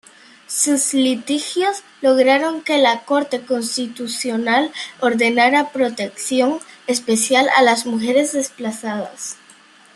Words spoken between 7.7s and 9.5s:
mujeres desplazadas.